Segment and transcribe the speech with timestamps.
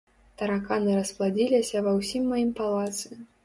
[0.41, 3.25] Тараканы распладзіліся ва ўсім маім палацы.